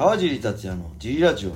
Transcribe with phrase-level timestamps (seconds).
[0.00, 1.52] 川尻達也の G ラジオ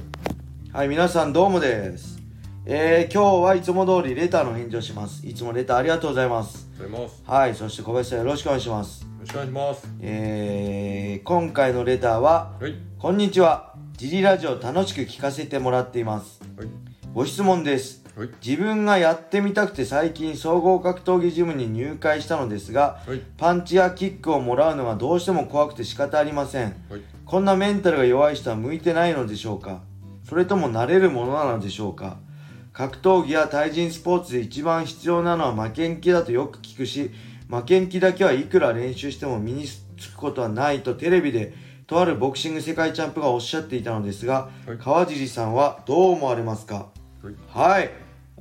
[0.71, 2.19] はい皆さんどうもです
[2.67, 7.22] えー、今日はいつも通りレターの返事をしますいつもレターありがとうございますありがとうございます。
[7.25, 9.89] はいそして小林さんよろしくお願いしますよろしくお願いします。
[10.03, 12.75] えー、今回のレターははい。
[12.99, 16.68] こんにちは G ラジオ楽しく聞かせてもらっていますはい。
[17.14, 18.31] ご質問ですはい。
[18.45, 23.21] 自分がやってみたくて最近総合格闘技ジムに入会したのですがはい。
[23.37, 27.00] パンチやキックをもらうのがどうしても怖くて仕方ありませんはい。
[27.25, 29.81] こんなメンタルが弱い人は向いてないのでしょうか？
[30.29, 32.19] それとも慣れるものなのでしょうか？
[32.72, 37.11] 格闘技や対人スポーツで一番必要なのは負けん気だとよく聞くし
[37.48, 41.55] 負けん気だけはいくら練習しても身につくことはないとテレビで
[41.86, 46.89] とあるボクシング世界チャンプがおっしゃっていたのですが、はい川尻さんはどう思われますか？
[47.22, 47.34] はい。
[47.48, 47.91] はい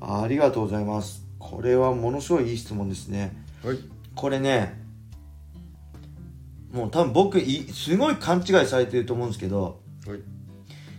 [0.05, 3.77] ありがとうございますこれはものすごいいい質問ですねはい。
[4.15, 4.81] これね
[6.71, 10.19] もう多分僕いすごい勘違いされてると思うんですけどはい。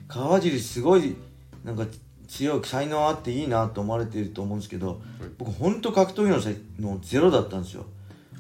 [0.09, 1.17] 川尻すごい
[1.65, 1.87] なんか
[2.29, 5.03] 強い才能あっていいなと思われてると思うんですけど
[5.39, 7.85] 僕ほんと格闘技の才能ゼロだったんですよ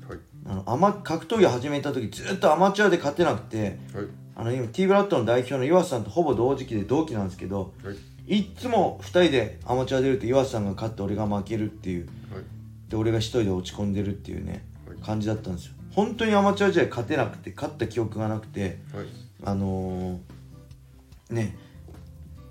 [0.08, 0.18] はい。
[0.46, 4.06] あのアマ格闘技始めた時ずっとアマチュアで勝てなくてはい。
[4.36, 7.96] あの今 T ブラッドの代表の岩瀬さんとほぼ同時期で同期なんですけどはい。
[8.26, 12.06] いっつも2人でアマチュア出ると岩瀬さんが勝って俺が負けるっていう。
[12.32, 12.44] はい。
[12.88, 14.96] で俺が1人で落ち込んでるっていうねはい。
[14.98, 15.74] 感じだったんですよ。
[15.94, 19.06] 本当にアマチュア時代勝てなくて勝った記憶がなくてはい。
[19.44, 21.56] あのー、ね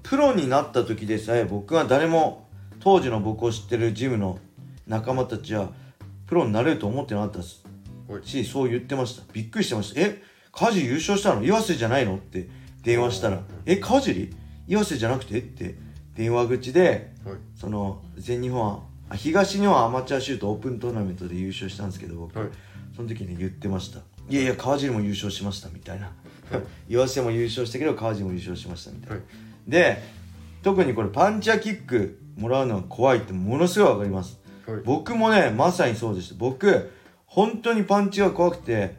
[0.03, 2.47] プロになった時でさえ僕は誰も
[2.79, 4.37] 当時の僕を知ってるジムの
[4.87, 5.69] 仲間たちは
[6.27, 7.63] プロになれると思ってなかったです
[8.07, 8.21] はい。
[8.27, 9.23] しそう言ってました。
[9.33, 10.01] びっくりしてました。
[10.01, 11.43] え川尻優勝したの？
[11.43, 12.15] 岩瀬じゃないの？
[12.15, 12.47] って
[12.83, 14.35] 電話したらえ川尻
[14.73, 15.75] 岩瀬じゃなくてって
[16.15, 17.35] 電話口ではい。
[17.55, 22.49] その全日本あ東日本アマチュアシュートオープントーナメントで優勝したんですけど僕、はい。
[22.95, 26.11] その時に言ってましたいやいや川尻も優勝しましたみたいな
[26.87, 29.23] 岩瀬も優勝したけど川尻も優勝しましたみたいな、はい。
[29.67, 30.01] で
[30.63, 34.81] 特にこれパンチやキックもらうのが怖いってものすごいわかりますはい。
[34.83, 36.91] 僕もねまさにそうでした僕
[37.25, 38.95] 本当にパンチが怖くて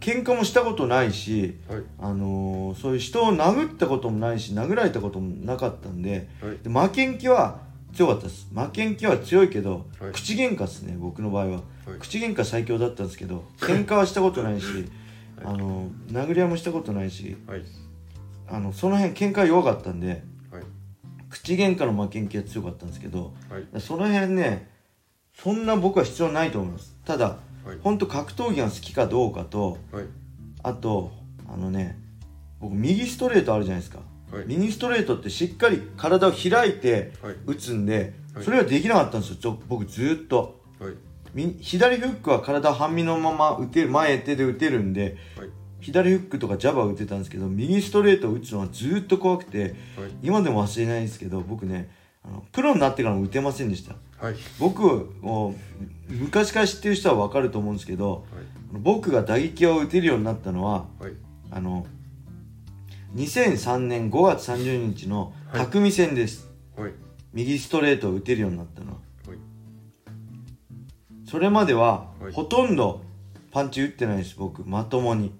[0.00, 1.82] 喧嘩もしたことないしはい。
[2.00, 6.58] あのーそういう人を殴ったこともないし殴られたこともなかったんではい。
[6.62, 7.60] で負けん気は
[7.94, 11.62] 強かったです負けん気は強いけど、はい口喧嘩っすね僕の場合ははい。
[12.00, 14.66] 口喧嘩最強だったんですけど喧嘩はしたことないし
[15.44, 17.62] あの殴り合いもしたことないしはい。
[18.48, 20.62] あのその辺喧嘩弱かったんではい。
[21.30, 23.80] 口喧嘩の負けん気は強かったんですけどはい。
[23.80, 24.68] その辺ね
[25.32, 27.36] そんな僕は必要ないと思いますただはい。
[27.82, 30.04] 本当格闘技が好きかどうかとはい。
[30.62, 31.12] あと
[31.52, 31.98] あのね
[32.60, 34.00] 僕右ストレートあるじゃないですか
[34.32, 34.44] はい。
[34.46, 37.34] 右ストレートってしっかり体を開いてはい。
[37.46, 40.60] 打つんではいそれはできなかったんですよちょ僕ずーっと
[41.60, 45.48] 左フックは体半身のまま打てる前手で打てるんではい。
[45.80, 49.72] 左フックとかジャブは打てたんですけど右ストレートを打つのはずーっと怖くてはい。
[50.22, 51.90] 今でも忘れないですけど僕ね
[52.52, 53.94] プロになってからも打てませんでした
[54.24, 54.34] はい。
[54.58, 54.86] 僕
[55.22, 55.54] を
[56.08, 58.44] 昔から知ってる人は分かると思うんですけどはい。
[58.72, 61.12] 僕が打撃を打てるようになったのははい。
[61.50, 61.86] あの
[63.14, 66.92] 2003年5月30日のはい匠戦です、はい。
[67.32, 68.98] 右ストレートを打てるようになったのは
[69.28, 69.38] はい。
[71.28, 73.02] それまでは、はいほとんど
[73.52, 75.32] パンチ打ってないです僕まともに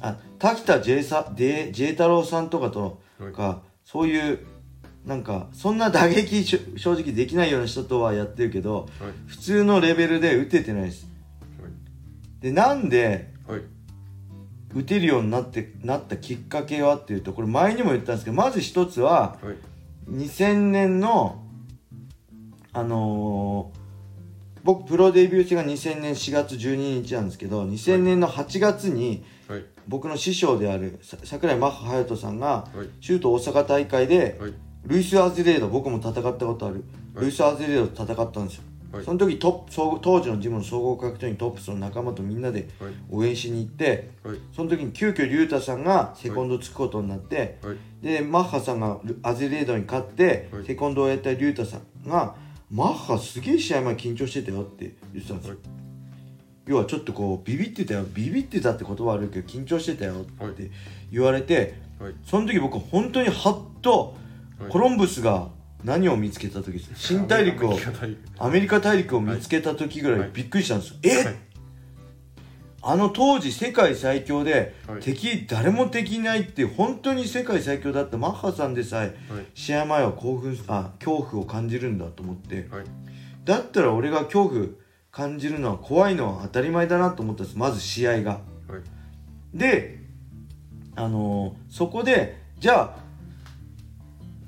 [0.00, 3.32] あ滝田 J, さ J, J 太郎さんとかとはい。
[3.32, 4.40] かそういう
[5.06, 6.58] なんかそんな打撃正
[6.92, 9.12] 直できないような人とはやってるけどはい。
[9.26, 11.06] 普通のレベルで打ててないです
[12.40, 13.60] でなんではい。
[14.74, 19.56] 打てるようになってなったきっかけはっていうとこれ前にも言ったんですけどまず一つははい。
[20.10, 21.42] 2000年の
[22.72, 23.86] あのー
[24.64, 29.64] 僕プロデビュー戦が2000年4月12日なんですけど2000年の8月にはい。
[29.86, 32.88] 僕の師匠であるさ桜井マッハ隼人さんがはい。
[33.00, 34.52] シュート大阪大会ではい。
[34.86, 39.04] ルイス・アズレード僕も戦ったことあるはいルイス・アズレードと戦ったんですよはい。
[39.04, 42.92] その時トップ当時のジムの総合格闘技トップスの仲間とみんなではい。
[43.10, 44.38] 応援しに行ってはい。
[44.54, 47.76] その時に急遽竜太さんがセコンドつくことになって、はい。
[48.02, 52.34] でマッハさんがルアゼレードに勝って、はいセコンドをやった竜太さんが
[52.70, 55.58] 「マッハすげえ試合前緊張してたよ」って言ってたんですよ、はい
[56.66, 60.68] 要はちょっとこうビビってたよビビってたって言葉悪いけど緊張してたよはいって
[61.12, 62.14] 言われて、はい。
[62.24, 64.25] その時僕本当にハッとはい
[64.68, 65.48] コロンブスが
[65.84, 67.78] 何を見つけた時です新大陸を
[68.38, 69.16] アメリカ大陸。
[69.16, 71.34] を見つけた時ぐらいびっくりしたんですよ、え、はい。
[72.82, 75.00] あの当時世界最強で、はい。
[75.00, 79.46] 敵誰も敵いないって本当に世界最強だったマッハさんでさえはい。
[79.54, 82.68] 試合前は興奮あ恐怖を感じるんだと思って。
[82.70, 82.84] はい。
[83.44, 84.66] だったら俺が恐怖
[85.10, 88.32] 感じるのは怖いのは当たり前だなと思ったんですまず試合が。
[88.32, 88.38] は
[88.78, 89.56] い。
[89.56, 90.00] で
[90.96, 93.05] あのーそこでじゃあ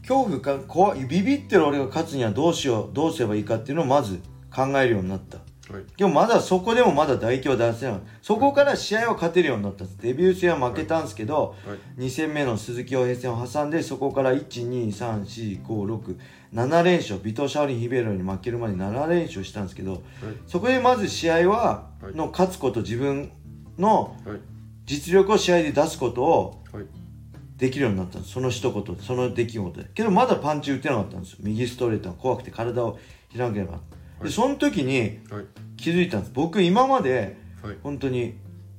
[0.09, 5.37] 恐怖か怖いビビってる俺が勝つにはどうしようどうすればいいかっていうのをまず考えるようになった。
[5.71, 5.85] はい。
[5.99, 8.01] でもまだそこでもまだ唾液は出せない。
[8.23, 12.05] そこから試合は勝てるようになったデビュー戦は負けたんですけど、はい。
[12.07, 17.21] 2戦目の鈴木洋平戦を挟んでそこから1234567連勝。
[17.21, 20.03] ビトー・シャオリン・ヒベロに負けるまで7連勝したんですけど
[20.47, 22.15] そこでまず試合ははい。
[22.15, 23.31] の勝つこと自分
[23.79, 24.39] のはい。
[24.87, 26.87] 実力を試合で出すことをはい
[27.59, 28.35] できるようになったんです。
[28.35, 29.89] その一言その出来事で。
[29.93, 31.39] けどまだパンチ打てなかったんですよ。
[31.43, 32.99] 右ストレートが怖くて体を
[33.37, 33.81] 開けなかっ
[34.19, 34.25] た。
[34.25, 35.45] でその時にはい。
[35.77, 36.33] 気づいたんです。
[36.35, 37.77] 僕今まではい。
[37.83, 38.37] 本当に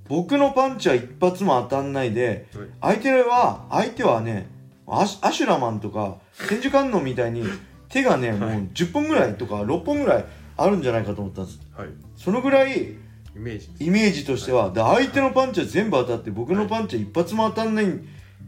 [0.07, 2.47] 僕のパンチは一発も当たんないで
[2.81, 2.97] はい。
[2.99, 4.49] 相手は相手はね
[4.87, 6.17] アシュラマンとか
[6.47, 7.43] 千手観音みたいに
[7.89, 10.25] 手がねもう10本ぐらいとか6本ぐらい
[10.57, 11.59] あるんじゃないかと思ったんです。
[11.75, 11.89] はい。
[12.15, 12.97] そのぐらいイ
[13.35, 17.85] メージイメージとしてはで相手のパンチは全部当たって僕のパンチは一発も当たんない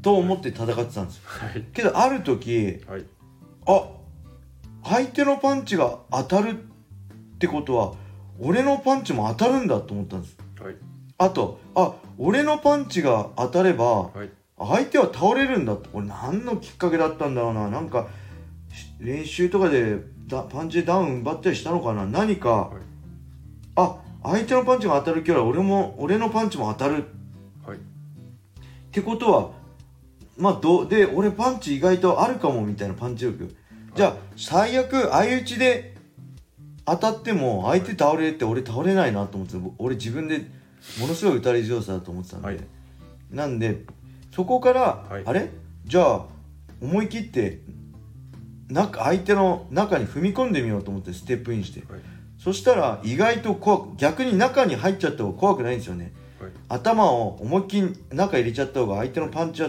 [0.01, 1.21] と思って戦ってたんですよ。
[1.25, 1.61] はい。
[1.73, 3.05] けどある時はい。
[3.67, 3.87] あ
[4.83, 7.93] 相手のパンチが当たるってことは
[8.39, 10.37] 俺のパンチも当たるんだと思ったんです。
[10.61, 10.75] はい。
[11.17, 14.29] あとあ俺のパンチが当たればはい。
[14.57, 15.89] 相手は倒れるんだって。
[15.89, 17.67] これ何のきっかけだったんだろうな。
[17.69, 18.07] なんか
[18.73, 19.97] し練習とかで
[20.27, 22.05] だパンチでダウン奪ったりしたのかな。
[22.05, 22.81] 何か、はい。
[23.75, 27.05] あ相手のパンチが当たるキャラ俺も俺のパンチも当たる。
[27.05, 27.07] っ
[27.67, 27.79] はい。
[28.91, 29.51] てことは
[30.37, 33.55] まあどうで俺パンチ意外とあるかもみたいなパンチ力
[33.95, 35.95] じゃあ最悪相打ちで
[36.85, 39.59] 当たっても相手倒れって俺倒れないなと思ってた。
[39.77, 40.39] 俺自分で
[40.99, 42.59] ものすごい打たれ強さだと思ってたんで、はい。
[43.29, 43.83] なんで
[44.33, 45.23] そこから、はい。
[45.25, 45.49] あれ？
[45.85, 46.25] じゃあ
[46.81, 47.59] 思い切って
[48.69, 51.81] 中相手の中に踏み込んでみようと思ってステップインして。
[51.81, 52.01] はい。
[52.39, 56.13] そしたら意外と怖く逆に中に入っちゃった方が怖くないんですよね。
[56.39, 56.51] はい。
[56.69, 59.63] 頭を思いっきり中入れちゃった方が相手のパンチ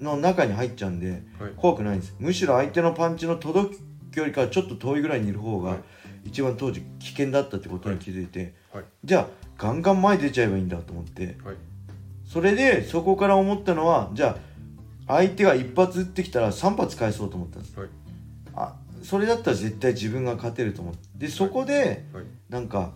[0.00, 1.52] の中に入っちゃうんではい。
[1.56, 2.14] 怖くないんです。
[2.18, 3.80] むしろ相手のパンチの届く
[4.12, 5.80] 距離からちょっと遠いぐらいにいる方がはい。
[6.24, 8.84] 一番当時危険だったってことに気づいて、はい。
[9.04, 9.28] じゃあ
[9.58, 11.56] ガンガン前出ちゃえばいいんだと思ってはい。
[12.26, 14.38] それでそこから思ったのはじゃ
[15.06, 17.78] あ相手が一発撃ってきたら3発返そうと思ったんです。
[17.78, 17.88] はい。
[18.54, 21.00] あそれだったら絶対自分が勝てると思って。
[21.16, 22.24] でそこではい。
[22.48, 22.92] なんか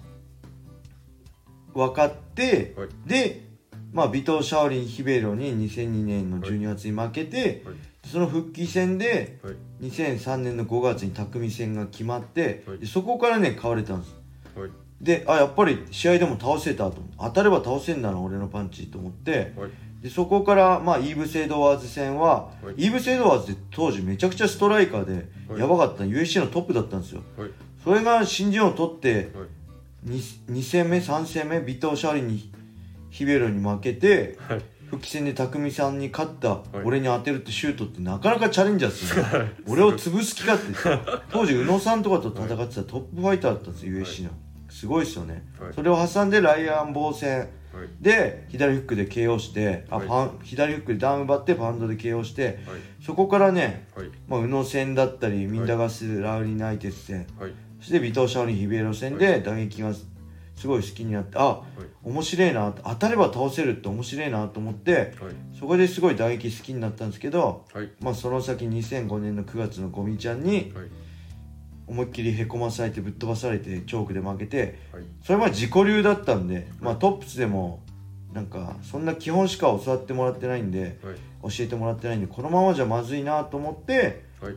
[1.75, 2.89] 分かってはい。
[3.07, 3.48] で
[3.93, 7.75] まあ尾藤シャオリン・ヒベロに2002年の12月に負けて、はい。
[8.07, 9.55] その復帰戦ではい。
[9.89, 12.79] 2003年の5月に巧戦が決まって、はい。
[12.79, 14.15] でそこからね変われたんです。
[14.59, 14.71] はい。
[15.01, 16.97] であやっぱり試合でも倒せたと。
[17.19, 19.53] 当たれば倒せんだな俺のパンチと思って。
[19.57, 19.71] はい。
[20.03, 22.85] でそこから、まあ、イーブス・エドワーズ戦は、はい。
[22.85, 25.61] イーブス・エドワーズって当時めちゃくちゃストライカーで、はい。
[25.61, 26.05] やばかった。
[26.05, 27.23] UFC のトップだったんですよ。
[27.37, 27.51] はい。
[27.83, 29.49] それが新人王を取ってはい。
[30.07, 32.53] 2, 2戦目3戦目ビトー・シャオリン・
[33.11, 34.63] ヒベイロに負けてはい。
[34.91, 36.83] 復帰戦で匠さんに勝ったい。
[36.83, 40.65] 俺に当てるってシュートってなかなかチャレンジャーですよね 俺を潰す気かって。
[41.31, 44.31] 当時宇野さんとかと戦ってたトップファイターだったんですよ USC の。
[44.71, 45.47] すごいですよね。
[45.61, 45.73] はい。
[45.75, 47.41] それを挟んでライアン防戦。
[47.41, 47.49] はい。
[48.01, 50.09] で左フックで KO してあ、はい。
[50.09, 52.57] パン左フックでダウン奪ってパウンドで KO してはい。
[53.05, 54.11] そこからね、はい。
[54.27, 57.27] まあ、宇野戦だったりミンダガス・ラウリナイテス戦。
[57.39, 57.53] はい。
[57.81, 59.93] そして尾藤シャオリン・ヒベロ戦で打撃が
[60.59, 61.63] すごい好きになってあ
[62.03, 65.13] 面白いな当たれば倒せるって面白いなと思ってはい。
[65.59, 67.91] そこですごい打撃好きになったんですけど、はい。
[68.01, 70.89] まあ、その先2005年の9月のゴミちゃんにはい。
[71.87, 75.05] 思いっきりへこまされてぶっ飛ばされてチョークで負けてはい。
[75.23, 77.83] それまで自己流だったんで、まあ、トップスでも
[78.33, 81.15] なんかそんな基本しか教わってもらってないんではい。
[81.43, 84.55] 教えてもらってないんでこのままじゃまずいなと思ってはい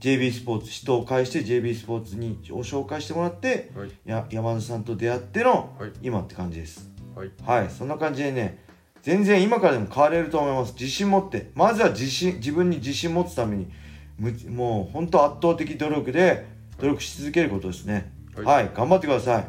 [0.00, 3.90] JB スポーツ人を介して JB スポーツにを紹介してもらってはい。
[4.04, 5.92] や山田さんと出会ってのはい。
[6.02, 6.90] 今って感じです。
[7.14, 7.30] はい。
[7.44, 7.70] はい。
[7.70, 8.64] そんな感じでね
[9.02, 10.72] 全然今からでも変われると思います。
[10.72, 11.50] 自信持って。
[11.54, 13.70] まずは自信自分に自信持つために
[14.18, 16.46] むもう本当圧倒的努力で
[16.78, 18.12] 努力し続けることですね。
[18.34, 18.44] はい。
[18.44, 19.44] はい、頑張ってください、はい。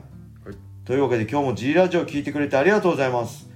[0.86, 3.50] というわけで今日も G ラジオ聞いてくれてありがとうございます。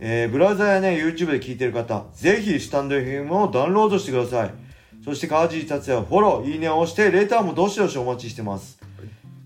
[0.00, 4.67] えーブラウザやね YouTube で聞いてる方ぜひスタンド FM をダウンロードしてください
[5.04, 8.78] そして川尻達也フォローいいねを押してレターもどしどしお待ちしてます、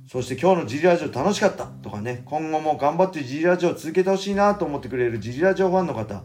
[0.09, 6.23] そして今日の G ラジオ楽しかったとかね今後も頑張って G ラジオを続けてほしいなと思ってくれる G ラジオファンの方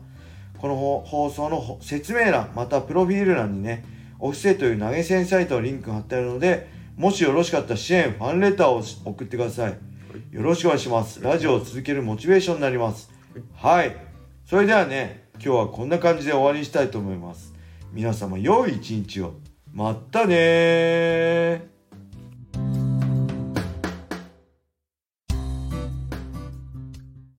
[0.57, 3.85] この放送の説明欄またプロフィール欄にね
[4.19, 6.67] オフセという投げ銭サイトのリンク貼ってあるので
[6.97, 9.77] もしよろしかったら支援ファンレターを送ってください。
[10.31, 11.21] よろしくお願いします。
[11.21, 13.11] ラジオを続けるモチベーションになります。
[13.53, 13.95] はい。
[14.45, 17.53] それではね今日はこんな感じで終わりにしたいと思います。
[17.97, 19.33] 皆様良い一日を。
[19.73, 21.76] まったね